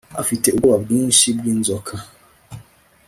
Afite 0.21 0.47
ubwoba 0.51 0.77
bwinshi 0.83 1.27
bwinzoka 1.37 1.93